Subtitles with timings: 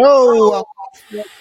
[0.00, 0.62] Hello,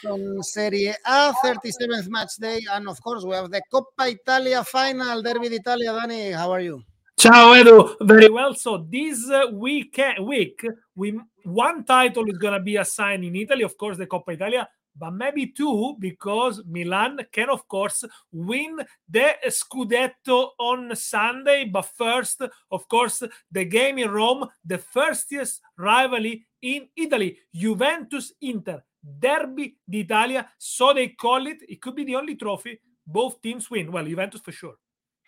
[0.10, 5.22] on Serie A, 37th match day, and of course we have the Coppa Italia final,
[5.22, 5.94] Derby d'Italia.
[5.94, 6.82] Danny, how are you?
[7.20, 8.56] Ciao Edu, very well.
[8.56, 13.78] So this uh, week, week, we one title is gonna be assigned in Italy, of
[13.78, 14.68] course, the Coppa Italia,
[14.98, 18.80] but maybe two because Milan can, of course, win
[19.10, 21.66] the Scudetto on Sunday.
[21.66, 25.34] But first, of course, the game in Rome, the first
[25.78, 28.84] rivalry in Italy, Juventus Inter,
[29.20, 30.50] Derby d'Italia.
[30.58, 31.58] So they call it.
[31.68, 33.92] It could be the only trophy both teams win.
[33.92, 34.76] Well, Juventus for sure.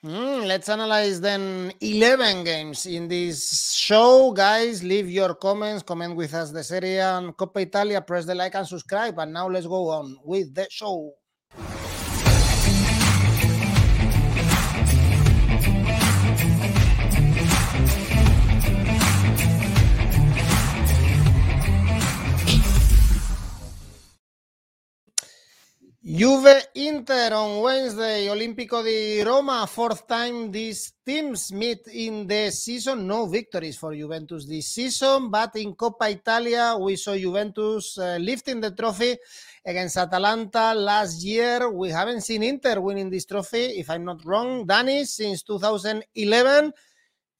[0.06, 4.32] Mm, let's analyze then 11 games in this show.
[4.32, 8.56] Guys, leave your comments, comment with us the Serie and Coppa Italia, press the like
[8.56, 9.20] and subscribe.
[9.20, 11.14] And now let's go on with the show.
[26.12, 33.06] Juve Inter on Wednesday, Olimpico di Roma, fourth time these teams meet in the season.
[33.06, 38.60] No victories for Juventus this season, but in Coppa Italia, we saw Juventus uh, lifting
[38.60, 39.18] the trophy
[39.64, 41.70] against Atalanta last year.
[41.70, 46.74] We haven't seen Inter winning this trophy, if I'm not wrong, Danny, since 2011.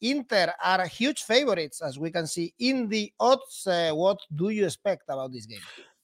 [0.02, 3.66] Inter are huge favorites, as we can see in the odds.
[3.66, 5.58] Uh, what do you expect about this game?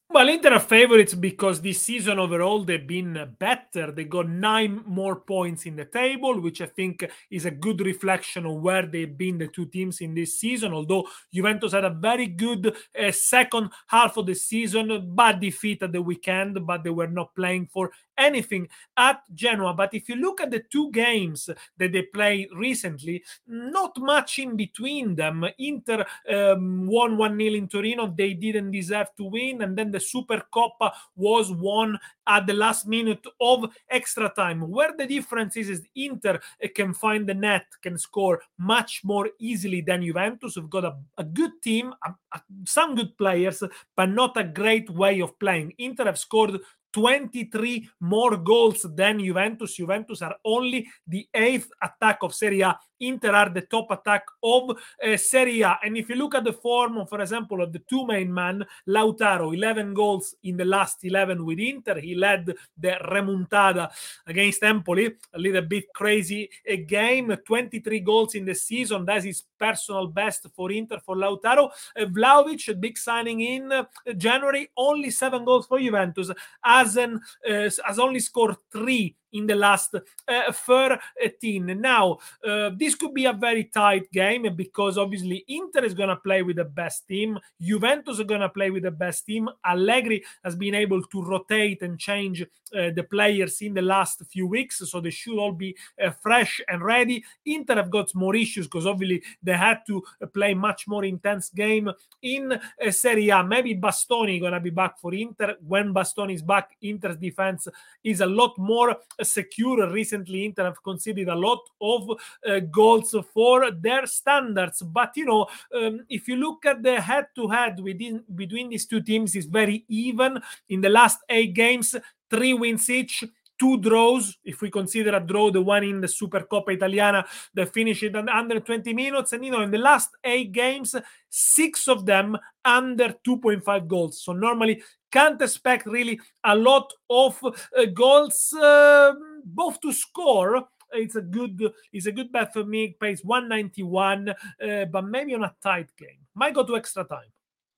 [0.07, 3.91] Well, Inter are favorites because this season overall they've been better.
[3.91, 8.45] They got nine more points in the table, which I think is a good reflection
[8.45, 10.73] of where they've been, the two teams in this season.
[10.73, 15.91] Although Juventus had a very good uh, second half of the season, bad defeat at
[15.91, 19.73] the weekend, but they were not playing for anything at Genoa.
[19.73, 24.55] But if you look at the two games that they played recently, not much in
[24.55, 25.45] between them.
[25.57, 28.07] Inter um, won 1 0 in Torino.
[28.07, 29.61] They didn't deserve to win.
[29.61, 31.97] And then the Super Coppa was won
[32.27, 34.59] at the last minute of extra time.
[34.69, 36.39] Where the difference is, is Inter
[36.75, 40.57] can find the net, can score much more easily than Juventus.
[40.57, 43.63] We've got a, a good team, a, a, some good players,
[43.95, 45.73] but not a great way of playing.
[45.77, 46.59] Inter have scored
[46.95, 49.75] 23 more goals than Juventus.
[49.75, 52.79] Juventus are only the eighth attack of Serie A.
[53.01, 55.77] Inter are the top attack of uh, Serie A.
[55.83, 59.53] And if you look at the form, for example, of the two main men, Lautaro,
[59.53, 61.99] 11 goals in the last 11 with Inter.
[61.99, 62.45] He led
[62.77, 63.91] the remontada
[64.25, 69.03] against Empoli, a little bit crazy a game, 23 goals in the season.
[69.03, 71.71] That's his personal best for Inter, for Lautaro.
[71.99, 73.85] Uh, Vlahovic, a big signing in
[74.15, 76.31] January, only seven goals for Juventus.
[76.61, 79.95] Hasn't, has only scored three in the last
[80.27, 81.79] uh, 13.
[81.79, 86.15] Now, uh, this could be a very tight game because obviously Inter is going to
[86.15, 87.37] play with the best team.
[87.61, 89.49] Juventus are going to play with the best team.
[89.65, 94.47] Allegri has been able to rotate and change uh, the players in the last few
[94.47, 97.23] weeks, so they should all be uh, fresh and ready.
[97.45, 100.03] Inter have got more issues because obviously they had to
[100.33, 101.89] play much more intense game
[102.21, 103.43] in uh, Serie A.
[103.43, 105.55] Maybe Bastoni to be back for Inter.
[105.65, 107.67] When Bastoni is back, Inter's defense
[108.03, 108.95] is a lot more
[109.31, 109.89] secure.
[109.91, 112.09] Recently, Inter have conceded a lot of
[112.47, 114.81] uh, goals for their standards.
[114.81, 119.35] But you know, um, if you look at the head-to-head within between these two teams,
[119.35, 120.41] is very even.
[120.69, 121.95] In the last eight games,
[122.29, 123.23] three wins each
[123.59, 127.73] two draws, if we consider a draw, the one in the Super Coppa Italiana that
[127.73, 129.33] finished under 20 minutes.
[129.33, 130.95] And, you know, in the last eight games,
[131.29, 134.21] six of them under 2.5 goals.
[134.21, 134.81] So normally
[135.15, 139.13] can't expect really a lot of uh, goals, uh,
[139.45, 140.67] both to score.
[140.91, 142.95] It's a good, it's a good bet for me.
[142.99, 146.19] Pays 191, uh, but maybe on a tight game.
[146.35, 147.31] Might go to extra time.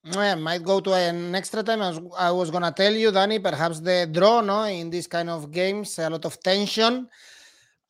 [0.04, 1.82] Yeah, might go to an extra time.
[1.82, 5.52] As I was gonna tell you, Danny, perhaps the draw, no, in this kind of
[5.52, 7.08] games, a lot of tension,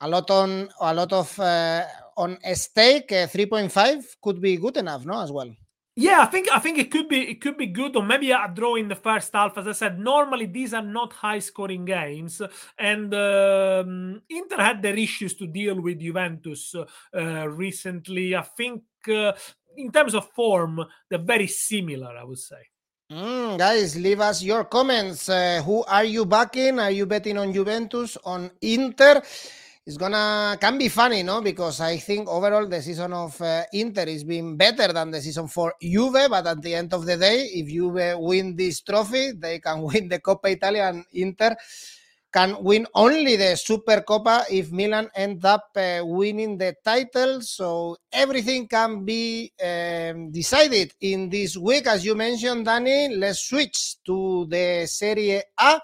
[0.01, 1.86] a lot on, a lot of uh,
[2.18, 3.12] on a stake.
[3.12, 5.51] Uh, Three point five could be good enough, no, as well.
[6.00, 8.48] Yeah, I think I think it could be it could be good, or maybe a
[8.54, 9.58] draw in the first half.
[9.58, 12.40] As I said, normally these are not high scoring games,
[12.78, 18.36] and um, Inter had their issues to deal with Juventus uh, recently.
[18.36, 19.34] I think uh,
[19.76, 22.62] in terms of form, they're very similar, I would say.
[23.12, 25.30] Mm, guys, leave us your comments.
[25.30, 26.78] Uh, who are you backing?
[26.78, 29.24] Are you betting on Juventus, on Inter?
[29.88, 31.39] It's gonna can be funny, no?
[31.39, 35.48] Because I think overall the season of uh, Inter is being better than the season
[35.48, 36.28] for Juve.
[36.30, 40.10] But at the end of the day, if Juve win this trophy, they can win
[40.10, 41.56] the Coppa Italia and Inter
[42.38, 47.42] can win only the Supercoppa if Milan end up uh, winning the title.
[47.42, 51.88] So everything can be um, decided in this week.
[51.88, 55.81] As you mentioned, Danny, let's switch to the Serie A.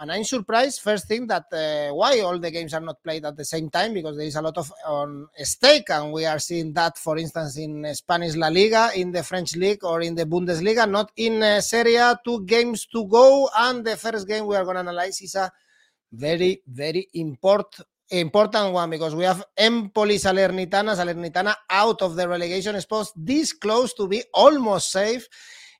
[0.00, 3.36] And I'm surprised, first thing, that uh, why all the games are not played at
[3.36, 6.72] the same time because there is a lot of on stake, and we are seeing
[6.72, 10.90] that, for instance, in Spanish La Liga, in the French league, or in the Bundesliga,
[10.90, 12.18] not in uh, Serie A.
[12.24, 15.52] Two games to go, and the first game we are going to analyze is a
[16.12, 23.10] very, very important one because we have Empoli Salernitana, Salernitana out of the relegation spot,
[23.16, 25.26] this close to be almost safe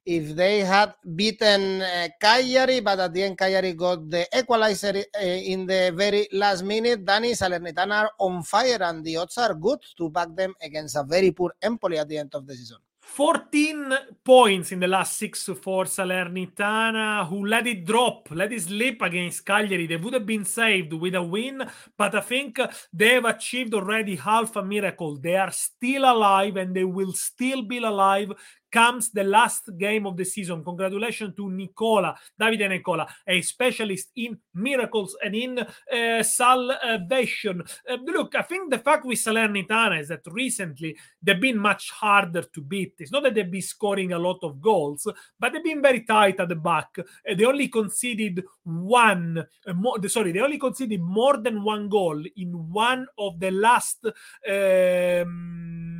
[0.04, 5.24] if they had beaten uh, Cagliari, but at the end Cagliari got the equalizer uh,
[5.24, 7.04] in the very last minute.
[7.04, 11.04] Danny Salernitana are on fire, and the odds are good to back them against a
[11.04, 12.78] very poor Empoli at the end of the season.
[13.14, 13.92] 14
[14.24, 19.44] points in the last six for Salernitana, who let it drop, let it slip against
[19.44, 19.86] Cagliari.
[19.86, 21.62] They would have been saved with a win,
[21.98, 22.58] but I think
[22.90, 25.18] they've achieved already half a miracle.
[25.18, 28.32] They are still alive and they will still be alive
[28.72, 30.64] comes the last game of the season.
[30.64, 37.62] Congratulations to Nicola, Davide Nicola, a specialist in miracles and in uh, salvation.
[37.88, 42.42] Uh, look, I think the fact with Salernitana is that recently they've been much harder
[42.42, 42.94] to beat.
[42.98, 45.06] It's not that they've been scoring a lot of goals,
[45.38, 46.96] but they've been very tight at the back.
[46.98, 52.22] Uh, they only conceded one, uh, more, sorry, they only conceded more than one goal
[52.36, 54.06] in one of the last.
[54.48, 55.91] Um,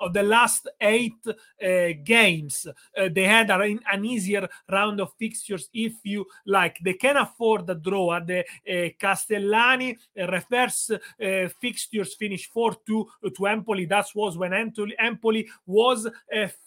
[0.00, 2.66] of the last eight uh, games.
[2.96, 6.78] Uh, they had an easier round of fixtures, if you like.
[6.82, 8.14] They can afford a draw.
[8.14, 10.90] At the uh, Castellani reverse
[11.60, 13.06] fixtures finished 4 2
[13.36, 13.84] to Empoli.
[13.86, 14.52] That was when
[14.98, 16.08] Empoli was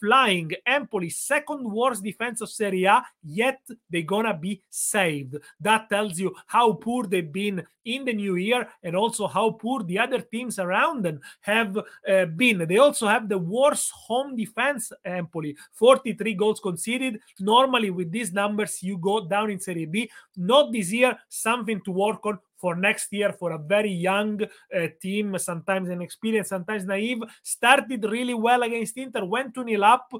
[0.00, 0.52] flying.
[0.66, 5.36] Empoli, second worst defense of Serie A, yet they're gonna be saved.
[5.60, 9.82] That tells you how poor they've been in the new year and also how poor
[9.82, 12.66] the other teams around them have uh, been.
[12.66, 17.20] They also have the worst home defense, Empoli 43 goals conceded.
[17.40, 20.10] Normally, with these numbers, you go down in Serie B.
[20.36, 24.86] Not this year, something to work on for next year for a very young uh,
[25.00, 27.18] team, sometimes inexperienced, sometimes naive.
[27.42, 30.12] Started really well against Inter, went to nil up,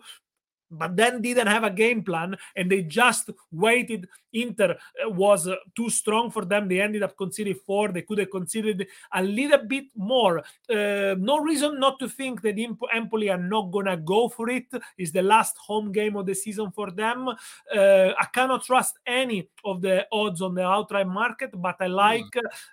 [0.73, 4.09] but then didn't have a game plan and they just waited.
[4.33, 6.67] Inter uh, was uh, too strong for them.
[6.67, 7.93] They ended up conceding four.
[7.93, 10.39] They could have conceded a little bit more.
[10.39, 12.57] Uh, no reason not to think that
[12.93, 14.67] Empoli are not gonna go for it.
[14.97, 17.29] It's the last home game of the season for them.
[17.29, 17.35] Uh,
[18.19, 22.25] I cannot trust any of the odds on the outright market, but I like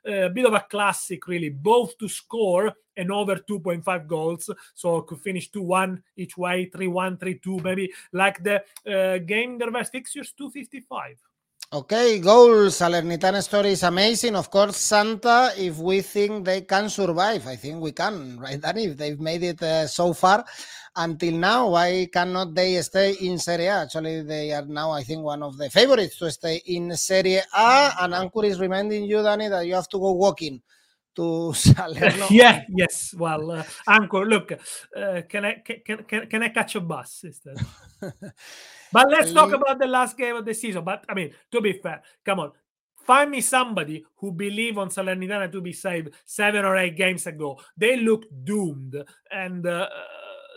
[0.06, 0.26] mm.
[0.26, 4.50] a bit of a classic, really, both to score and over 2.5 goals.
[4.76, 9.18] So could finish 2 1 each way, 3 1, 3 2, maybe like the uh,
[9.20, 11.18] game the reverse fixtures 255.
[11.72, 12.80] Okay, goals.
[12.80, 14.36] Salernitana story is amazing.
[14.36, 18.86] Of course, Santa, if we think they can survive, I think we can, right, Danny?
[18.86, 20.44] If they've made it uh, so far
[20.96, 23.84] until now, why cannot they stay in Serie A?
[23.84, 27.92] Actually, they are now, I think, one of the favorites to stay in Serie A.
[28.02, 30.64] And Ankur is reminding you, Danny, that you have to go walking
[31.16, 32.28] to Salerno.
[32.30, 33.14] yeah, yes.
[33.18, 37.58] Well, uh, Ankur, look, uh, can I can, can can I catch a bus instead?
[38.92, 40.84] but let's talk about the last game of the season.
[40.84, 42.52] But I mean, to be fair, come on.
[43.06, 47.60] Find me somebody who believe on Salernitana to be saved seven or eight games ago.
[47.76, 49.88] They look doomed, and uh,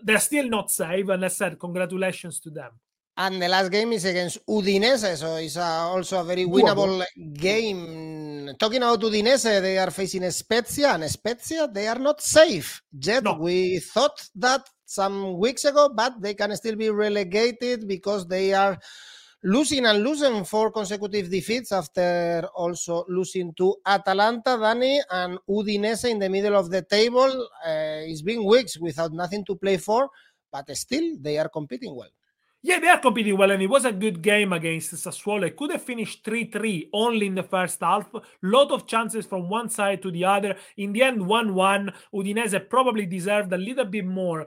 [0.02, 1.08] they're still not saved.
[1.08, 2.72] And I said, congratulations to them.
[3.14, 7.04] And the last game is against Udinese, so it's a, also a very winnable
[7.34, 8.50] game.
[8.58, 13.24] Talking about Udinese, they are facing Spezia, and Spezia, they are not safe yet.
[13.24, 13.34] No.
[13.34, 18.78] We thought that some weeks ago, but they can still be relegated because they are
[19.44, 26.18] losing and losing four consecutive defeats after also losing to Atalanta, Dani, and Udinese in
[26.18, 27.48] the middle of the table.
[27.62, 30.08] Uh, it's been weeks without nothing to play for,
[30.50, 32.08] but still they are competing well.
[32.64, 35.46] Yeah, they are competing well, and it was a good game against Sassuolo.
[35.48, 38.08] It could have finished 3 3 only in the first half.
[38.40, 40.56] Lot of chances from one side to the other.
[40.76, 41.92] In the end, 1 1.
[42.14, 44.42] Udinese probably deserved a little bit more.
[44.42, 44.46] Uh,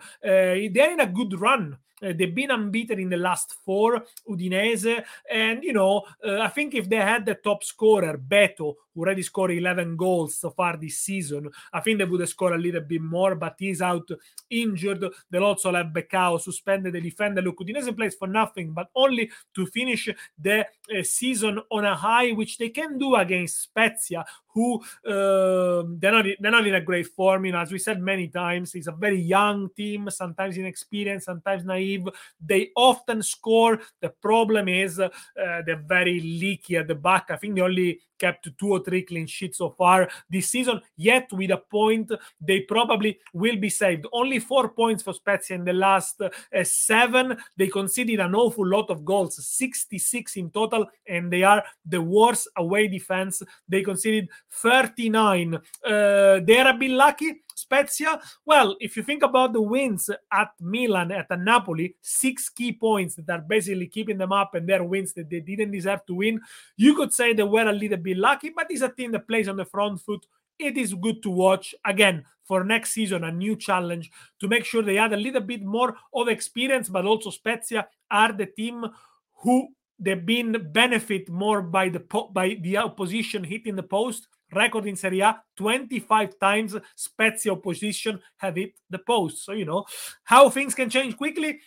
[0.74, 5.04] they're in a good run uh, they've been unbeaten in the last four, Udinese.
[5.32, 9.22] And, you know, uh, I think if they had the top scorer, Beto, who already
[9.22, 12.82] scored 11 goals so far this season, I think they would have scored a little
[12.82, 14.10] bit more, but he's out
[14.50, 15.06] injured.
[15.30, 17.42] They'll also have Becao suspended the defender.
[17.42, 22.32] Look, Udinese plays for nothing, but only to finish the uh, season on a high,
[22.32, 24.26] which they can do against Spezia,
[24.56, 27.46] who uh, they're not they're not in a great form.
[27.46, 31.66] You know, as we said many times, it's a very young team, sometimes inexperienced, sometimes
[31.66, 32.08] naive.
[32.44, 33.80] They often score.
[34.02, 37.26] The problem is uh, they're very leaky at the back.
[37.30, 40.82] I think they only kept two or three clean sheets so far this season.
[40.96, 44.06] Yet, with a point, they probably will be saved.
[44.14, 46.30] Only four points for Spezia in the last uh,
[46.64, 47.38] seven.
[47.58, 52.48] They conceded an awful lot of goals, 66 in total, and they are the worst
[52.58, 53.42] away defense.
[53.68, 55.56] They conceded 39.
[55.56, 57.42] Uh, they are a bit lucky.
[57.56, 63.16] Spezia, well, if you think about the wins at Milan, at Napoli, six key points
[63.16, 66.42] that are basically keeping them up and their wins that they didn't deserve to win,
[66.76, 69.48] you could say they were a little bit lucky, but it's a team that plays
[69.48, 70.26] on the front foot.
[70.60, 71.74] It is good to watch.
[71.86, 75.64] Again, for next season, a new challenge to make sure they add a little bit
[75.64, 78.86] more of experience, but also Spezia are the team
[79.44, 84.88] who they've been benefit more by the po- by the opposition hitting the post record
[84.88, 89.46] in Serie A 25 times Spezia opposition have hit the post.
[89.46, 89.86] So, you know,
[90.24, 91.60] how things can change quickly.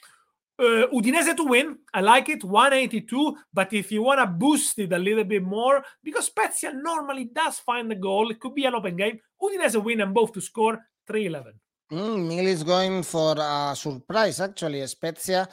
[0.61, 3.37] Uh, Udinese to win, I like it, 182.
[3.55, 7.61] But if you want to boost it a little bit more, because Spezia normally does
[7.61, 9.21] find the goal, it could be an open game.
[9.41, 11.55] Udinese win and both to score 311.
[11.93, 14.87] Mm, Mil is going for a surprise, actually.
[14.87, 15.49] Spezia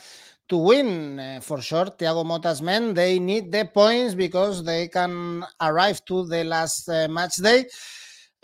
[0.49, 1.85] to win uh, for sure.
[1.85, 7.07] Thiago Motta's men they need the points because they can arrive to the last uh,
[7.07, 7.65] match day.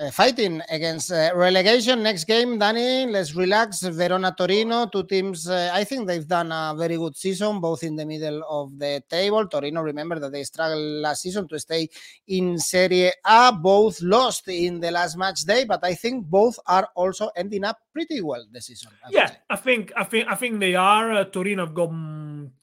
[0.01, 2.01] Uh, fighting against uh, relegation.
[2.01, 3.83] Next game, Danny, let's relax.
[3.83, 5.47] Verona Torino, two teams.
[5.47, 9.03] Uh, I think they've done a very good season, both in the middle of the
[9.07, 9.45] table.
[9.45, 11.87] Torino, remember that they struggled last season to stay
[12.29, 13.51] in Serie A.
[13.51, 17.77] Both lost in the last match day, but I think both are also ending up
[17.93, 18.89] pretty well this season.
[19.05, 21.11] I yeah, I think I think I think they are.
[21.11, 21.91] Uh, Torino have got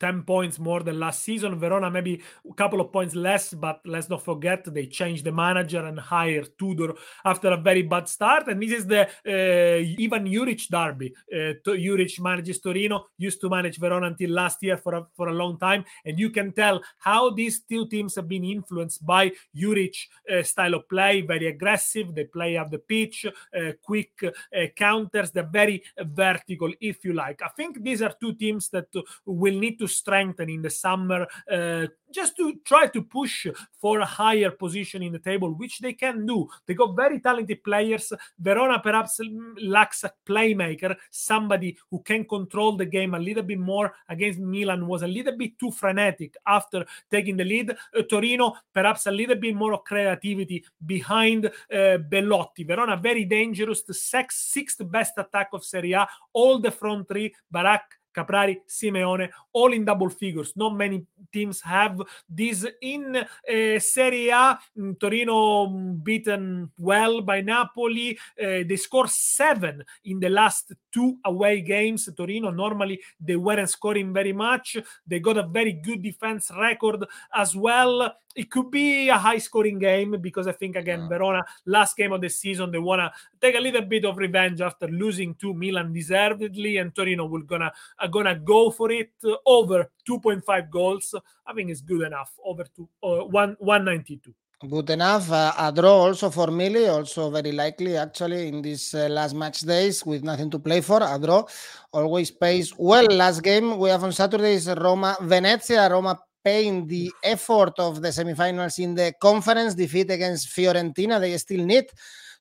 [0.00, 1.60] ten points more than last season.
[1.60, 5.84] Verona maybe a couple of points less, but let's not forget they changed the manager
[5.84, 6.94] and hired Tudor
[7.28, 8.48] after a very bad start.
[8.48, 11.14] And this is the uh, Ivan Juric derby.
[11.32, 15.32] Uh, Juric manages Torino, used to manage Verona until last year for a, for a
[15.32, 15.84] long time.
[16.04, 19.96] And you can tell how these two teams have been influenced by Juric
[20.32, 22.14] uh, style of play, very aggressive.
[22.14, 25.30] They play up the pitch, uh, quick uh, counters.
[25.30, 27.42] They're very vertical, if you like.
[27.42, 28.88] I think these are two teams that
[29.24, 33.46] will need to strengthen in the summer uh, just to try to push
[33.80, 36.48] for a higher position in the table, which they can do.
[36.66, 38.12] They got very talented players.
[38.38, 39.20] Verona perhaps
[39.60, 43.92] lacks a playmaker, somebody who can control the game a little bit more.
[44.08, 47.70] Against Milan was a little bit too frenetic after taking the lead.
[47.70, 52.64] Uh, Torino perhaps a little bit more of creativity behind uh, Belotti.
[52.64, 56.06] Verona very dangerous, the sixth, sixth best attack of Serie A.
[56.32, 60.52] All the front three, Barak, Caprari, Simeone, all in double figures.
[60.56, 64.58] Not many teams have this in uh, Serie A.
[64.76, 68.18] Mm, Torino mm, beaten well by Napoli.
[68.40, 72.08] Uh, they scored seven in the last two away games.
[72.16, 74.76] Torino normally they weren't scoring very much.
[75.06, 79.78] They got a very good defense record as well it could be a high scoring
[79.78, 81.08] game because I think again yeah.
[81.08, 84.86] Verona last game of the season they wanna take a little bit of revenge after
[84.86, 89.90] losing to Milan deservedly and Torino will gonna are gonna go for it uh, over
[90.08, 91.14] 2.5 goals.
[91.46, 94.32] I think it's good enough over to uh, one 192.
[94.68, 95.30] Good enough.
[95.30, 99.60] Uh, a draw also for Mili, also very likely actually in these uh, last match
[99.60, 101.00] days with nothing to play for.
[101.00, 101.44] A draw
[101.92, 103.06] always pays well.
[103.06, 105.88] Last game we have on Saturday is Roma Venezia.
[105.88, 106.18] Roma
[106.48, 111.20] paying the effort of the semifinals in the conference defeat against Fiorentina.
[111.20, 111.86] They still need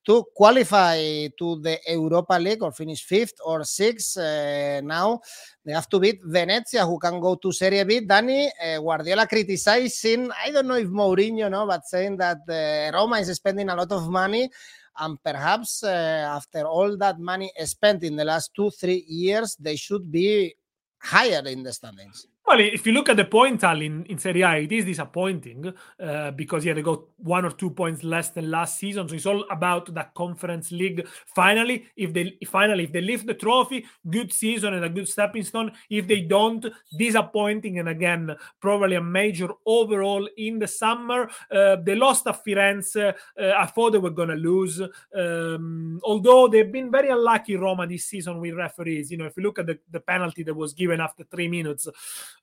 [0.06, 4.18] to qualify to the Europa League or finish fifth or sixth.
[4.18, 5.20] Uh, now
[5.66, 8.00] they have to beat Venezia, who can go to Serie B.
[8.00, 13.18] Danny uh, Guardiola criticizing, I don't know if Mourinho, no, but saying that uh, Roma
[13.20, 14.50] is spending a lot of money.
[15.00, 19.76] And perhaps uh, after all that money spent in the last two, three years, they
[19.76, 20.56] should be
[21.00, 22.26] higher in the standings.
[22.48, 25.74] Well, if you look at the point tally in, in Serie A, it is disappointing
[26.00, 29.10] uh, because yeah, they got one or two points less than last season.
[29.10, 31.06] So it's all about that conference league.
[31.36, 35.44] Finally, if they finally if they lift the trophy, good season and a good stepping
[35.44, 35.74] stone.
[35.89, 36.66] If they don't,
[36.98, 41.30] disappointing and again probably a major overall in the summer.
[41.51, 42.96] Uh, they lost at Firenze.
[42.96, 44.82] Uh, I thought they were gonna lose.
[45.13, 49.12] Um, although they've been very unlucky, Roma this season with referees.
[49.12, 51.89] You know, if you look at the, the penalty that was given after three minutes.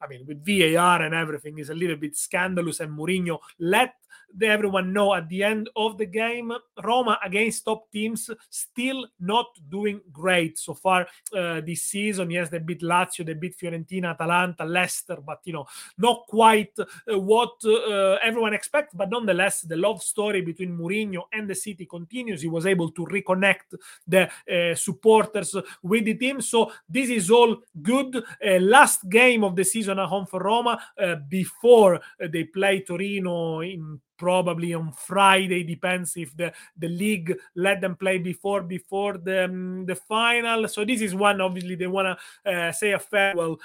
[0.05, 2.81] I mean, with VAR and everything, is a little bit scandalous.
[2.81, 3.95] And Mourinho let
[4.43, 10.01] everyone know at the end of the game Roma against top teams still not doing
[10.13, 11.07] great so far
[11.37, 12.31] uh, this season.
[12.31, 15.67] Yes, they beat Lazio, they beat Fiorentina, Atalanta, Leicester, but you know,
[15.99, 18.95] not quite uh, what uh, everyone expects.
[18.95, 22.43] But nonetheless, the love story between Mourinho and the city continues.
[22.43, 26.41] He was able to reconnect the uh, supporters with the team.
[26.41, 28.17] So this is all good.
[28.17, 33.61] Uh, last game of the season at home for Roma uh, before they play Torino
[33.61, 35.65] in probably on Friday.
[35.65, 40.69] Depends if the the league let them play before before the um, the final.
[40.69, 43.59] So this is one obviously they want to uh, say a farewell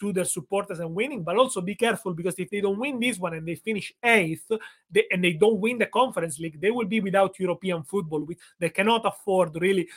[0.00, 3.18] to their supporters and winning, but also be careful because if they don't win this
[3.18, 4.50] one and they finish eighth
[4.90, 8.20] they, and they don't win the conference league, they will be without European football.
[8.20, 9.88] Which they cannot afford really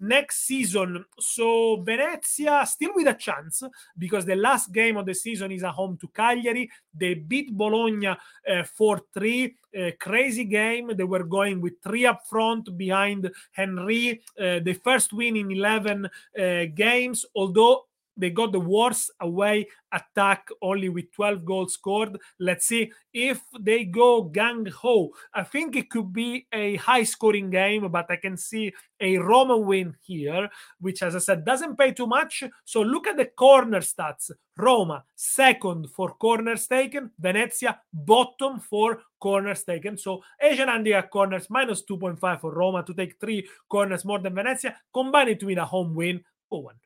[0.00, 1.04] next season.
[1.18, 3.62] So Venezia still with a chance
[3.96, 6.70] because the last game of the season is at home to Cagliari.
[6.94, 9.56] They beat Bologna uh, 4 3.
[9.76, 10.92] Uh, crazy game.
[10.96, 14.22] They were going with three up front behind Henry.
[14.38, 17.84] Uh, the first win in 11 uh, games, although
[18.16, 22.18] they got the worst away attack only with 12 goals scored.
[22.38, 25.10] Let's see if they go gang ho.
[25.32, 29.56] I think it could be a high scoring game, but I can see a Roma
[29.56, 30.48] win here,
[30.80, 32.44] which, as I said, doesn't pay too much.
[32.64, 39.64] So look at the corner stats Roma, second for corners taken, Venezia, bottom for corners
[39.64, 39.98] taken.
[39.98, 44.76] So Asian handicap corners minus 2.5 for Roma to take three corners more than Venezia,
[44.94, 46.24] combine it with a home win.
[46.50, 46.76] Oh, one.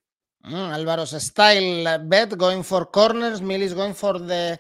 [0.43, 3.43] Mm, Alvaro's style bet going for corners.
[3.43, 4.59] Mill is going for the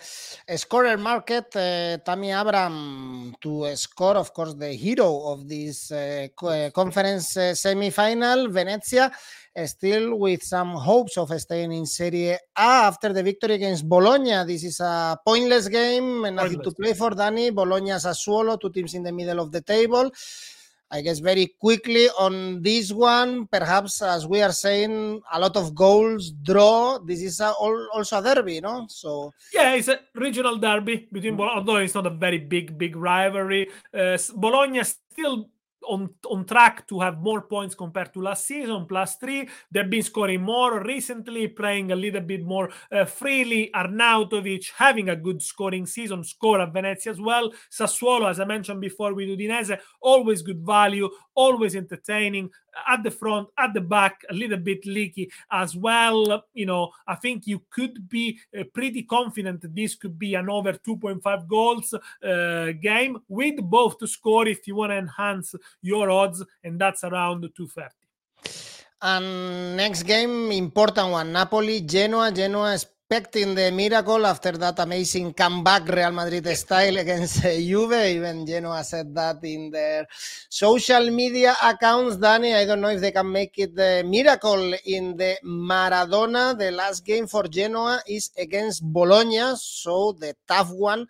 [0.56, 1.56] scorer market.
[1.56, 6.28] Uh, Tammy Abraham to score, of course, the hero of this uh,
[6.74, 8.48] conference uh, semi-final.
[8.50, 9.10] Venezia
[9.66, 14.44] still with some hopes of staying in Serie A after the victory against Bologna.
[14.46, 16.74] This is a pointless game and nothing pointless.
[16.74, 17.50] to play for, Danny.
[17.50, 20.12] Bologna, Sassuolo, two teams in the middle of the table.
[20.90, 25.74] I guess very quickly on this one, perhaps as we are saying, a lot of
[25.74, 26.98] goals, draw.
[26.98, 28.86] This is a, also a derby, no?
[28.88, 31.58] So yeah, it's a regional derby between, mm-hmm.
[31.58, 33.68] although it's not a very big, big rivalry.
[33.94, 35.48] Uh, Bologna still
[35.90, 39.48] on, on track to have more points compared to last season, plus three.
[39.70, 43.70] They've been scoring more recently, playing a little bit more uh, freely.
[43.74, 47.52] Arnautovic having a good scoring season, score at Venezia as well.
[47.70, 52.50] Sassuolo, as I mentioned before with Udinese, always good value, always entertaining
[52.88, 56.44] at the front, at the back, a little bit leaky as well.
[56.54, 60.72] You know, I think you could be uh, pretty confident this could be an over
[60.72, 66.44] 2.5 goals uh, game with both to score if you want to enhance your odds,
[66.64, 67.88] and that's around 230.
[69.02, 72.30] And next game, important one Napoli, Genoa.
[72.32, 72.78] Genoa
[73.12, 77.92] expecting the miracle after that amazing comeback Real Madrid style against Juve.
[77.92, 80.06] Even Genoa said that in their
[80.48, 82.18] social media accounts.
[82.18, 86.56] Danny, I don't know if they can make it the miracle in the Maradona.
[86.56, 91.04] The last game for Genoa is against Bologna, so the tough one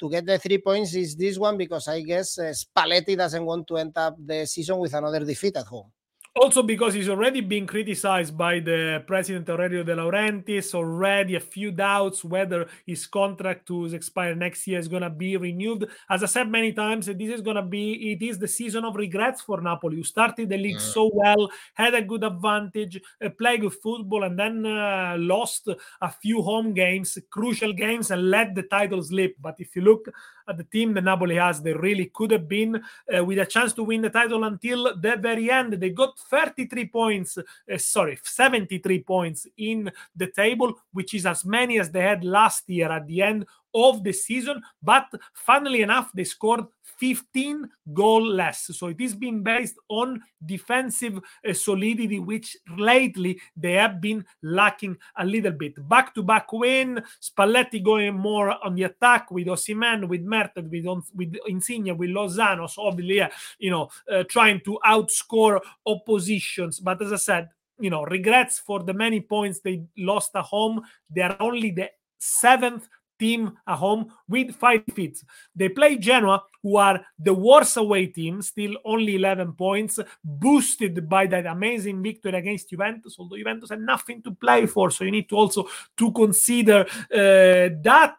[0.00, 3.68] to get the three points is this one because I guess uh, Spalletti doesn't want
[3.68, 5.92] to end up the season with another defeat at home
[6.36, 11.70] also because he's already been criticized by the president Aurelio De Laurentiis already a few
[11.70, 15.88] doubts whether his contract to expire next year is going to be renewed.
[16.10, 18.96] As i said many times this is going to be it is the season of
[18.96, 19.96] regrets for napoli.
[19.96, 20.92] Who started the league yeah.
[20.94, 25.68] so well had a good advantage uh, played good football and then uh, lost
[26.00, 29.36] a few home games crucial games and let the title slip.
[29.40, 30.08] But if you look
[30.48, 31.60] at the team the napoli has.
[31.60, 32.82] They really could have been
[33.14, 35.74] uh, with a chance to win the title until the very end.
[35.74, 41.78] They got 33 points, uh, sorry, 73 points in the table, which is as many
[41.78, 44.62] as they had last year at the end of the season.
[44.82, 46.64] But funnily enough, they scored
[46.98, 48.70] 15 goal less.
[48.72, 54.96] So it is being based on defensive uh, solidity, which lately they have been lacking
[55.16, 55.88] a little bit.
[55.88, 61.04] Back to back win, Spalletti going more on the attack with Osimhen, with Mertens, with,
[61.14, 62.70] with Insigne, with Lozano.
[62.70, 66.80] So obviously, yeah, you know, uh, trying to outscore oppositions.
[66.80, 70.82] But as I said, you know, regrets for the many points they lost at home.
[71.10, 75.24] They are only the seventh team at home with five defeats.
[75.54, 81.26] They play Genoa, who are the worst away team, still only 11 points, boosted by
[81.26, 84.90] that amazing victory against Juventus, although Juventus had nothing to play for.
[84.90, 88.16] So you need to also to consider uh, that.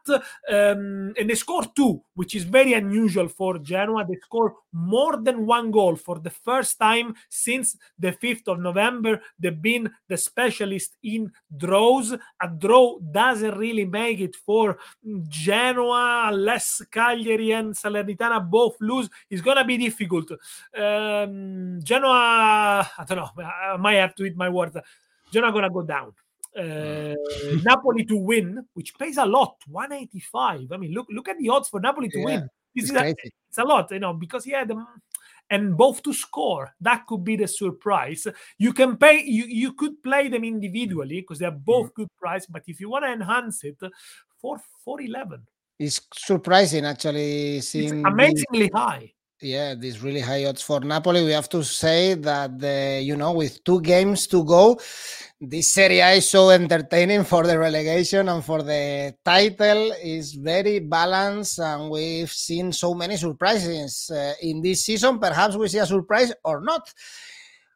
[0.48, 4.06] Um, and they score two, which is very unusual for Genoa.
[4.08, 9.22] They score more than one goal for the first time since the 5th of November.
[9.40, 12.12] They've been the specialist in draws.
[12.12, 14.78] A draw doesn't really make it for
[15.28, 19.10] Genoa unless Cagliari and Salernitana both lose.
[19.30, 20.32] It's going to be difficult.
[20.78, 24.78] Um, Genoa, I don't know, I might have to eat my words.
[25.32, 26.14] Genoa going to go down.
[26.58, 27.16] Uh,
[27.64, 30.72] Napoli to win, which pays a lot, 185.
[30.72, 32.50] I mean, look look at the odds for Napoli to yeah, win.
[32.74, 33.16] This is a,
[33.50, 34.82] it's a lot, you know, because yeah, the
[35.50, 36.74] and both to score.
[36.82, 38.28] That could be the surprise.
[38.58, 41.96] You can pay you, you could play them individually because they're both mm.
[41.96, 43.78] good price, but if you want to enhance it,
[44.46, 45.42] for 411.
[45.78, 49.14] It's surprising actually seeing amazingly the, high.
[49.42, 51.26] Yeah, these really high odds for Napoli.
[51.26, 54.80] We have to say that the, you know, with two games to go,
[55.42, 60.80] this Serie A is so entertaining for the relegation and for the title is very
[60.80, 65.86] balanced and we've seen so many surprises uh, in this season perhaps we see a
[65.86, 66.92] surprise or not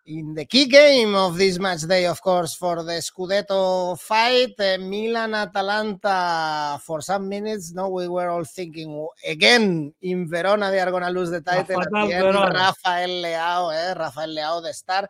[0.10, 4.78] in the key game of this match day, of course, for the Scudetto fight, uh,
[4.80, 6.80] Milan Atalanta.
[6.82, 11.12] For some minutes, no, we were all thinking again in Verona they are going to
[11.12, 11.82] lose the title.
[11.82, 13.94] At the end, Rafael Leao, eh?
[13.94, 15.08] Rafael Leao, the star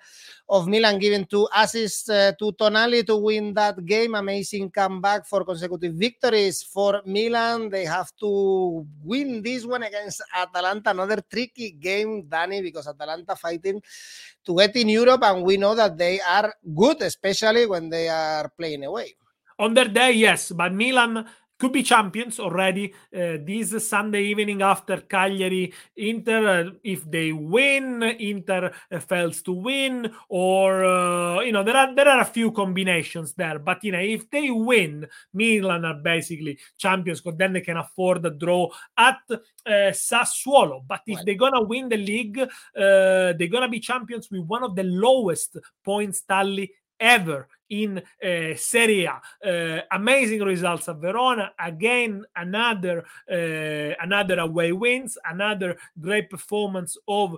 [0.49, 4.15] of Milan, giving two assists uh, to Tonali to win that game.
[4.15, 7.69] Amazing comeback for consecutive victories for Milan.
[7.69, 10.89] They have to win this one against Atalanta.
[10.89, 13.79] Another tricky game, Danny, because Atalanta fighting
[14.43, 18.49] to get in Europe, and we know that they are good, especially when they are
[18.57, 19.13] playing away.
[19.59, 21.25] On their day, yes, but Milan
[21.59, 26.47] could be champions already uh, this Sunday evening after Cagliari Inter.
[26.47, 31.93] Uh, if they win, Inter uh, fails to win, or uh, you know there are
[31.93, 33.59] there are a few combinations there.
[33.59, 38.25] But you know if they win, Milan are basically champions because then they can afford
[38.25, 40.81] a draw at uh, Sassuolo.
[40.87, 41.25] But if right.
[41.25, 45.57] they're gonna win the league, uh, they're gonna be champions with one of the lowest
[45.83, 49.21] points tally ever in uh, Serie A.
[49.45, 51.51] Uh, amazing results at Verona.
[51.59, 57.37] Again, another uh, another away wins, another great performance of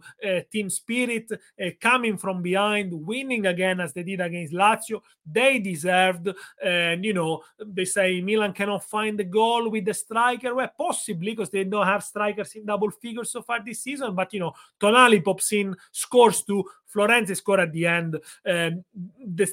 [0.51, 1.31] team spirit,
[1.79, 5.01] coming from behind, winning again as they did against Lazio.
[5.25, 6.29] They deserved,
[6.63, 10.55] and you know, they say Milan cannot find the goal with the striker.
[10.55, 14.15] Well, possibly because they don't have strikers in double figures so far this season.
[14.15, 16.63] But you know, Tonali pops in, scores two.
[16.93, 18.19] Florenzi score at the end.
[18.45, 18.83] Um,
[19.25, 19.49] the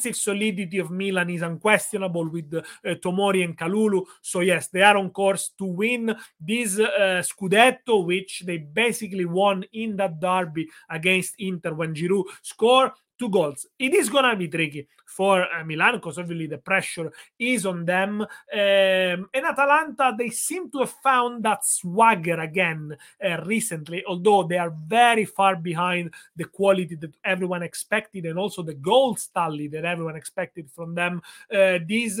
[0.00, 2.62] defensive solidity of Milan is unquestionable with uh,
[3.04, 4.04] Tomori and Kalulu.
[4.22, 9.64] So, yes, they are on course to win this uh, Scudetto, which they basically won
[9.72, 13.66] in that derby against Inter when Giroud scored two goals.
[13.78, 17.84] It is going to be tricky for uh, Milan because obviously the pressure is on
[17.84, 18.22] them.
[18.22, 18.28] Um,
[19.34, 24.74] and Atalanta, they seem to have found that swagger again uh, recently, although they are
[24.86, 30.16] very far behind the quality that everyone expected and also the goals tally that everyone
[30.16, 31.20] expected from them.
[31.52, 32.20] Uh, this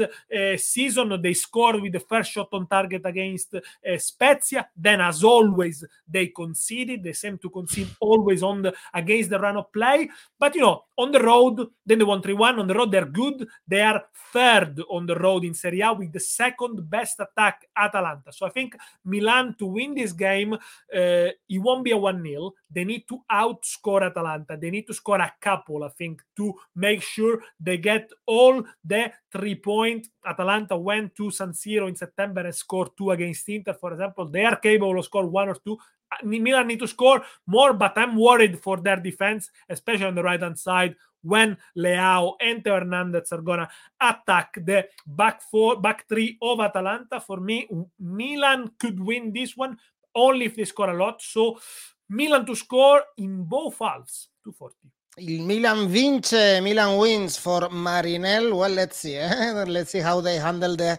[0.58, 3.54] season, they scored with the first shot on target against
[3.96, 4.68] Spezia.
[4.76, 7.04] Then, as always, they conceded.
[7.04, 10.10] They seem to concede always on the against the run of play.
[10.38, 13.06] But you know, on the road, then they won 3 1 on the road they're
[13.06, 13.48] good.
[13.66, 18.32] They are third on the road in Serie A with the second best attack, Atalanta.
[18.32, 20.58] So I think Milan to win this game, uh,
[20.92, 22.52] it won't be a 1 0.
[22.70, 24.56] They need to outscore Atalanta.
[24.56, 29.12] They need to score a couple, I think, to make sure they get all the
[29.32, 30.08] three point.
[30.26, 34.26] Atalanta went to San Siro in September and scored two against Inter, for example.
[34.26, 35.78] They are capable of score one or two.
[36.22, 40.40] Milan need to score more, but I'm worried for their defense, especially on the right
[40.40, 43.68] hand side when Leao and Hernandez are gonna
[44.00, 47.20] attack the back four, back three of Atalanta.
[47.20, 47.68] For me,
[47.98, 49.78] Milan could win this one
[50.14, 51.22] only if they score a lot.
[51.22, 51.60] So
[52.08, 54.76] Milan to score in both halves, 240.
[55.18, 58.56] Il Milan vince, Milan wins for Marinel.
[58.56, 59.16] Well, let's see.
[59.16, 59.52] Eh?
[59.66, 60.98] Let's see how they handle the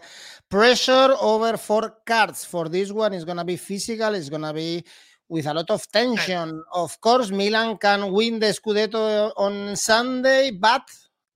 [0.52, 2.44] pressure over four cards.
[2.44, 4.14] For this one, it's gonna be physical.
[4.14, 4.84] It's gonna be
[5.26, 6.62] with a lot of tension.
[6.74, 10.82] Of course, Milan can win the Scudetto on Sunday, but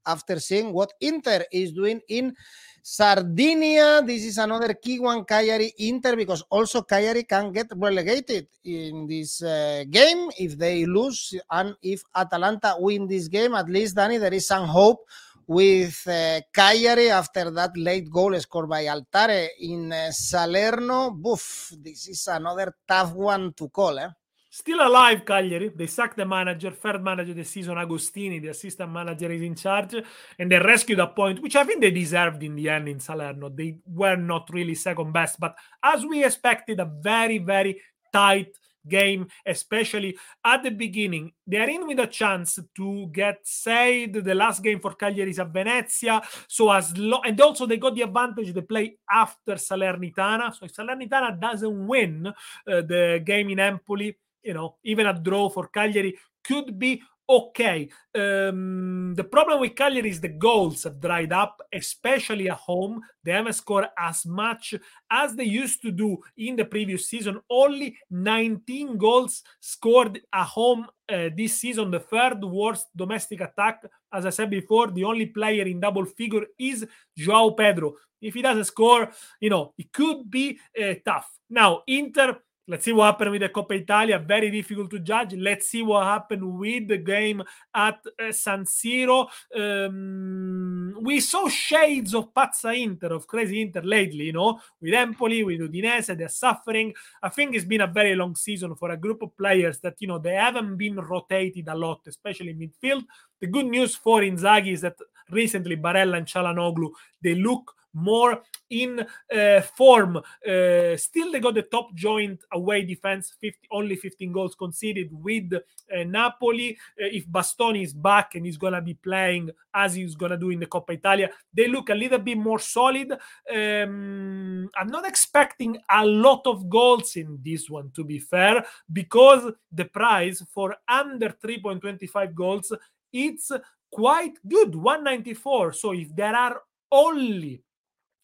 [0.05, 2.37] after seeing what Inter is doing in
[2.83, 9.07] Sardinia, this is another key one, Cagliari Inter, because also Cagliari can get relegated in
[9.07, 13.55] this uh, game if they lose and if Atalanta win this game.
[13.55, 15.09] At least, Danny, there is some hope
[15.47, 21.11] with uh, Cagliari after that late goal scored by Altare in uh, Salerno.
[21.11, 23.99] Boof, this is another tough one to call.
[23.99, 24.09] Eh?
[24.51, 25.69] Still alive, Cagliari.
[25.69, 30.03] They sacked the manager, third manager this season, Agostini, the assistant manager is in charge,
[30.39, 33.51] and they rescued a point, which I think they deserved in the end in Salerno.
[33.51, 38.57] They were not really second best, but as we expected, a very, very tight
[38.89, 41.33] game, especially at the beginning.
[41.47, 44.25] They are in with a chance to get saved.
[44.25, 46.23] The last game for Cagliari is at Venezia.
[46.49, 50.55] So as lo- and also they got the advantage they play after Salernitana.
[50.55, 52.33] So if Salernitana doesn't win uh,
[52.67, 57.89] the game in Empoli, you know, even a draw for Cagliari could be okay.
[58.15, 63.01] Um, the problem with Cagliari is the goals have dried up, especially at home.
[63.25, 64.75] They haven't scored as much
[65.11, 67.41] as they used to do in the previous season.
[67.51, 73.85] Only 19 goals scored at home uh, this season, the third worst domestic attack.
[74.13, 76.87] As I said before, the only player in double figure is
[77.17, 77.95] Joao Pedro.
[78.21, 81.31] If he doesn't score, you know, it could be uh, tough.
[81.51, 84.19] Now, Inter Let's see what happened with the Coppa Italia.
[84.19, 85.35] Very difficult to judge.
[85.35, 89.29] Let's see what happened with the game at uh, San Siro.
[89.55, 95.45] Um, we saw shades of Pazza Inter, of crazy Inter lately, you know, with Empoli,
[95.45, 96.19] with Udinese.
[96.19, 96.93] They're suffering.
[97.23, 100.09] I think it's been a very long season for a group of players that, you
[100.09, 103.05] know, they haven't been rotated a lot, especially in midfield.
[103.41, 104.97] The good news for Inzaghi is that
[105.31, 106.91] recently Barella and Çalhanoğlu,
[107.23, 110.17] they look more in uh, form.
[110.17, 115.53] Uh, still, they got the top joint away defense, 50, only 15 goals conceded with
[115.55, 116.77] uh, Napoli.
[116.97, 120.51] If Bastoni is back and he's going to be playing as he's going to do
[120.51, 123.13] in the Coppa Italia, they look a little bit more solid.
[123.13, 129.53] Um, I'm not expecting a lot of goals in this one, to be fair, because
[129.73, 132.73] the price for under 3.25 goals
[133.13, 133.51] it's
[133.97, 136.61] quite good 194 so if there are
[136.93, 137.63] only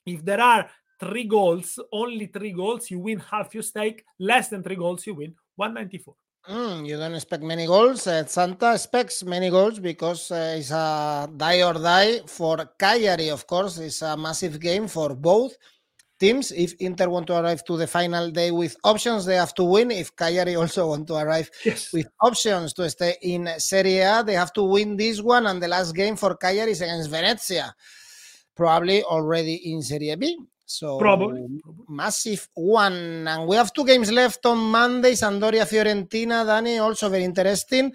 [0.05, 0.69] if there are
[1.03, 4.05] three goals, only three goals, you win half your stake.
[4.19, 6.15] Less than three goals, you win 194.
[6.49, 8.07] Mm, you don't expect many goals.
[8.07, 13.47] Uh, Santa expects many goals because uh, it's a die or die for Cagliari, of
[13.47, 13.79] course.
[13.79, 15.57] It's a massive game for both
[16.23, 16.53] teams.
[16.53, 19.91] If Inter want to arrive to the final day with options, they have to win.
[19.91, 21.93] If Cagliari also want to arrive yes.
[21.93, 25.47] with options to stay in Serie A, they have to win this one.
[25.49, 27.75] And the last game for Cagliari is against Venezia
[28.55, 30.39] probably already in Serie B.
[30.65, 31.43] So probably
[31.89, 33.27] massive one.
[33.29, 35.13] And we have two games left on Monday.
[35.13, 37.93] Sampdoria Fiorentina, Danny, also very interesting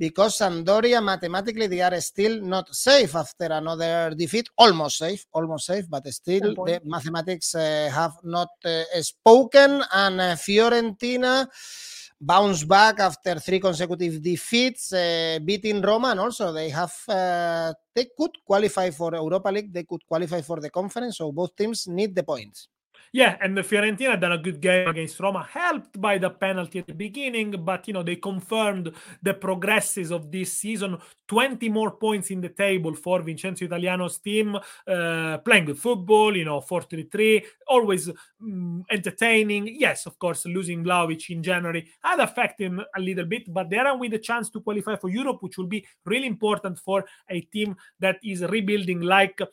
[0.00, 4.48] because Sampdoria mathematically they are still not safe after another defeat.
[4.56, 9.82] Almost safe, almost safe, but still the mathematics uh, have not uh, spoken.
[9.92, 11.46] And uh, Fiorentina
[12.18, 18.06] bounce back after three consecutive defeats, uh, beating Roma, and also they have uh, they
[18.16, 19.70] could qualify for Europa League.
[19.70, 21.18] They could qualify for the conference.
[21.18, 22.68] So both teams need the points.
[23.12, 26.86] Yeah, and the Fiorentina done a good game against Roma, helped by the penalty at
[26.86, 30.96] the beginning, but you know they confirmed the progresses of this season.
[31.26, 36.44] 20 more points in the table for Vincenzo Italiano's team, uh, playing good football, you
[36.44, 38.10] know, 4-3, always
[38.42, 39.68] um, entertaining.
[39.78, 43.78] Yes, of course, losing Vlahovic in January had affected him a little bit, but they
[43.78, 47.40] are with a chance to qualify for Europe, which will be really important for a
[47.42, 49.46] team that is rebuilding like uh,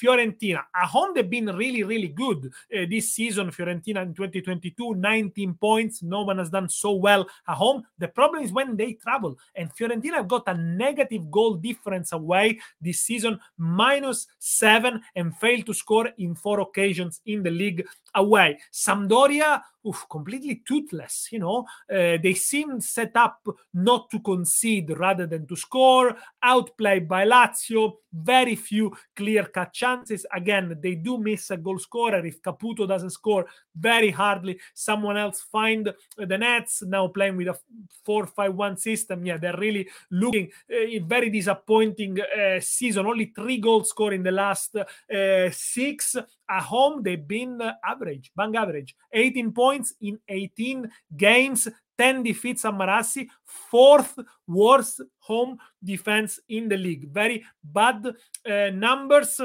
[0.00, 0.62] Fiorentina.
[0.74, 3.50] At home, they've been really, really good uh, this season.
[3.50, 6.02] Fiorentina in 2022, 19 points.
[6.02, 7.84] No one has done so well at home.
[7.98, 12.60] The problem is when they travel, and Fiorentina have got a negative goal difference away
[12.80, 18.58] this season, minus seven, and failed to score in four occasions in the league away.
[18.72, 21.28] Sampdoria, oof, completely toothless.
[21.30, 26.16] You know, uh, they seem set up not to concede rather than to score.
[26.42, 30.26] Outplayed by Lazio, very few clear-cut chances.
[30.34, 32.24] Again, they do miss a goal scorer.
[32.26, 36.82] If Caputo doesn't score, very hardly someone else find the nets.
[36.82, 37.58] Now playing with a
[38.04, 43.06] four-five-one system, yeah, they're really looking uh, very disappointing uh, season.
[43.06, 46.16] Only three goals scored in the last uh, six
[46.52, 52.74] at home they've been average, bang average, 18 points in 18 games, 10 defeats at
[52.74, 57.10] Marassi, fourth worst home defense in the league.
[57.10, 59.40] Very bad uh, numbers.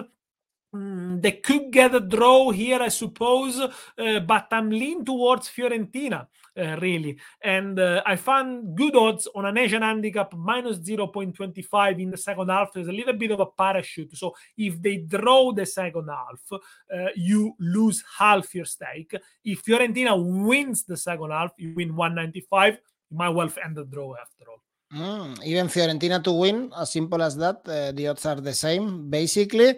[0.78, 6.28] Mm, they could get a draw here, I suppose, uh, but I'm leaning towards Fiorentina,
[6.56, 7.18] uh, really.
[7.44, 12.50] And uh, I found good odds on an Asian handicap minus 0.25 in the second
[12.50, 12.74] half.
[12.74, 14.16] There's a little bit of a parachute.
[14.16, 19.16] So if they draw the second half, uh, you lose half your stake.
[19.44, 22.78] If Fiorentina wins the second half, you win 195.
[23.10, 24.62] You might well end the draw after all.
[24.94, 27.60] Mm, even Fiorentina to win, as simple as that.
[27.68, 29.76] Uh, the odds are the same, basically.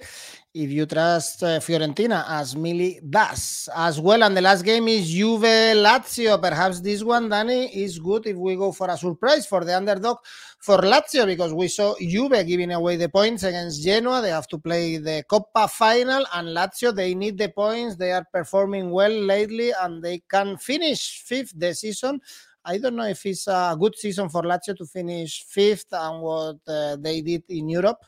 [0.51, 3.69] If you trust uh, Fiorentina, as Mili does.
[3.75, 5.43] As well, and the last game is Juve
[5.77, 6.41] Lazio.
[6.41, 10.17] Perhaps this one, Danny, is good if we go for a surprise for the underdog
[10.57, 14.23] for Lazio, because we saw Juve giving away the points against Genoa.
[14.23, 17.95] They have to play the Coppa final, and Lazio, they need the points.
[17.95, 22.21] They are performing well lately, and they can finish fifth this season.
[22.65, 26.57] I don't know if it's a good season for Lazio to finish fifth and what
[26.67, 28.03] uh, they did in Europe.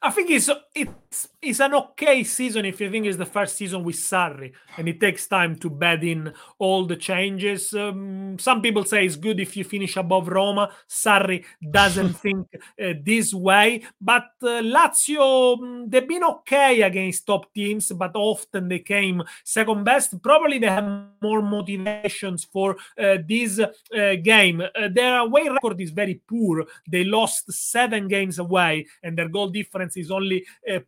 [0.00, 3.82] I think it's it's it's an okay season if you think it's the first season
[3.82, 7.74] with Sarri and it takes time to bed in all the changes.
[7.74, 10.70] Um, some people say it's good if you finish above Roma.
[10.88, 17.52] Sarri doesn't think uh, this way, but uh, Lazio mm, they've been okay against top
[17.52, 20.22] teams, but often they came second best.
[20.22, 20.88] Probably they have
[21.20, 24.60] more motivations for uh, this uh, game.
[24.60, 26.64] Uh, their away record is very poor.
[26.88, 30.78] They lost seven games away, and their goal difference is only uh,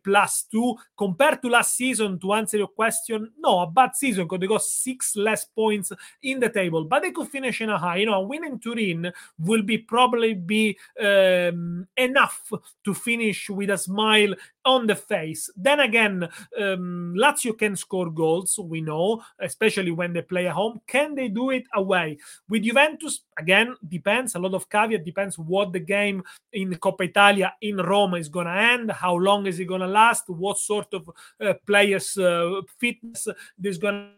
[0.45, 2.19] plus two compared to last season.
[2.19, 5.91] To answer your question, no, a bad season because they got six less points
[6.23, 7.97] in the table, but they could finish in a high.
[7.97, 12.51] You know, a winning Turin will be probably be um, enough
[12.83, 14.33] to finish with a smile
[14.65, 15.49] on the face.
[15.55, 16.23] Then again,
[16.59, 20.81] um, Lazio can score goals, we know, especially when they play at home.
[20.87, 22.17] Can they do it away?
[22.49, 24.35] With Juventus, again, depends.
[24.35, 28.47] A lot of caveat depends what the game in Coppa Italia in Roma is going
[28.47, 32.61] to end, how long is it going to last, what sort of uh, players' uh,
[32.79, 34.09] fitness there's going to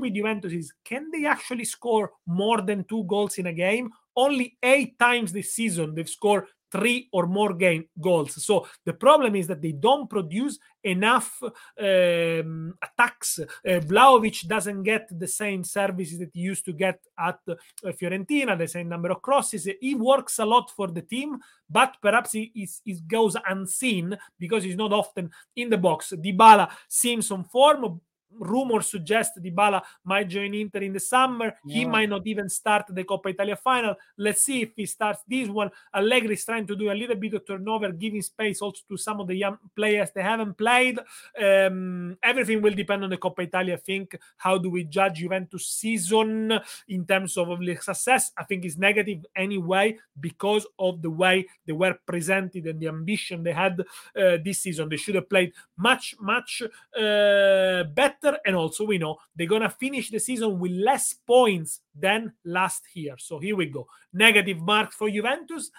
[0.00, 3.90] with Juventus is can they actually score more than two goals in a game?
[4.16, 8.42] Only eight times this season they've scored three or more game goals.
[8.44, 11.40] So the problem is that they don't produce enough
[11.78, 13.38] um, attacks.
[13.38, 17.54] Uh, Vlahovic doesn't get the same services that he used to get at uh,
[17.84, 19.68] Fiorentina, the same number of crosses.
[19.80, 22.68] He works a lot for the team, but perhaps he
[23.06, 26.12] goes unseen because he's not often in the box.
[26.16, 28.00] Dybala seems on form,
[28.38, 31.54] rumors suggest Dybala might join Inter in the summer.
[31.64, 31.74] Yeah.
[31.74, 33.94] He might not even start the Coppa Italia final.
[34.16, 35.70] Let's see if he starts this one.
[35.94, 39.20] Allegri is trying to do a little bit of turnover, giving space also to some
[39.20, 40.98] of the young players they haven't played.
[41.40, 43.74] Um, everything will depend on the Coppa Italia.
[43.74, 44.16] I think.
[44.36, 47.48] How do we judge Juventus season in terms of
[47.80, 48.32] success?
[48.36, 53.42] I think it's negative anyway because of the way they were presented and the ambition
[53.42, 54.88] they had uh, this season.
[54.88, 56.62] They should have played much, much
[56.96, 58.38] uh, better better.
[58.46, 62.82] And also, we know they're going to finish the season with less points than last
[62.94, 63.16] year.
[63.18, 63.86] So here we go.
[64.12, 65.70] Negative mark for Juventus.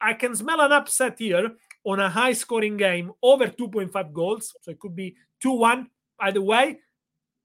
[0.00, 1.52] I can smell an upset here
[1.84, 4.54] on a high scoring game over 2.5 goals.
[4.60, 5.88] So it could be 2 1
[6.20, 6.80] either way.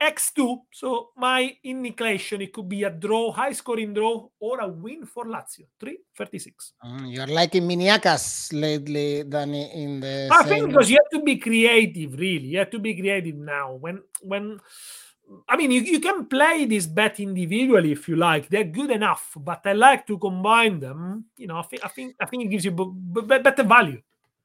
[0.02, 0.58] X2.
[0.72, 5.26] So my indication it could be a draw, high scoring draw, or a win for
[5.26, 5.70] Lazio.
[5.80, 6.74] 336.
[6.84, 11.24] Mm, you're liking mini accas lately, Danny, in the I think because you have to
[11.24, 12.48] be creative, really.
[12.48, 13.76] You have to be creative now.
[13.76, 14.60] When when
[15.48, 18.50] I mean you, you can play this bet individually if you like.
[18.50, 21.26] They're good enough, but I like to combine them.
[21.38, 24.02] You know, I think I think I think it gives you b- b- better value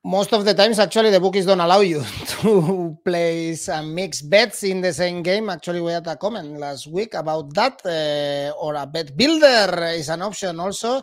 [0.06, 4.62] most of the times actually the bookies don't allow you to place and mix bets
[4.62, 5.50] in the same game.
[5.50, 10.08] Actually we had a comment last week about that uh, or a bet builder is
[10.08, 11.02] an option also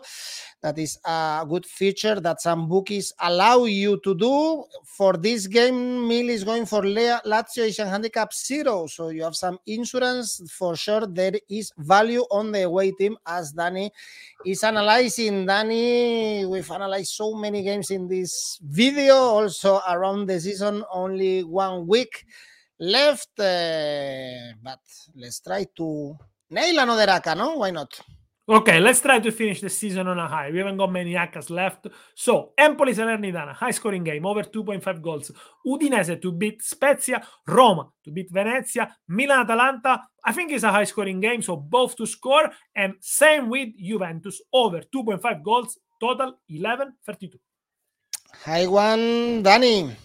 [0.64, 4.64] that is a good feature that some bookies allow you to do.
[4.96, 8.86] For this game, Mill is going for Lazio Asian Handicap Zero.
[8.86, 11.06] So you have some insurance for sure.
[11.06, 13.92] There is value on the away team as Danny
[14.46, 15.44] is analyzing.
[15.44, 21.86] Danny, we've analyzed so many games in this video, also around the season, only one
[21.86, 22.24] week
[22.78, 23.38] left.
[23.38, 24.80] Uh, but
[25.14, 26.16] let's try to
[26.48, 27.56] nail another ACCA, no?
[27.58, 28.00] Why not?
[28.46, 30.50] Okay, let's try to finish the season on a high.
[30.50, 31.86] We haven't got many ACCAs left.
[32.14, 35.32] So, Empoli Salernitana, high scoring game, over 2.5 goals.
[35.66, 40.02] Udinese to beat Spezia, Roma to beat Venezia, Milan Atalanta.
[40.22, 42.50] I think it's a high scoring game, so both to score.
[42.76, 47.38] And same with Juventus, over 2.5 goals, total 11 32.
[48.44, 49.96] High one, Danny.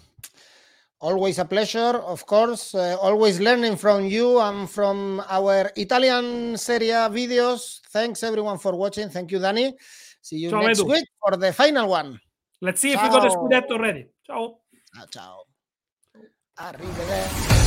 [1.02, 2.76] Always a pleasure, of course.
[2.76, 7.80] Uh, always learning from you and from our Italian Serie videos.
[7.92, 9.08] Thanks everyone for watching.
[9.08, 9.76] Thank you, Danny.
[10.22, 10.92] See you ciao, next Edu.
[10.92, 12.20] week for the final one.
[12.62, 13.06] Let's see ciao.
[13.06, 14.08] if we got the scudetto already.
[14.28, 14.60] Ciao.
[14.94, 15.44] Ciao, ciao.
[16.60, 17.60] Arrivederci.